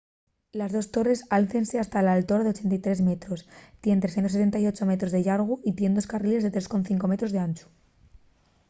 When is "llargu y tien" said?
5.25-5.95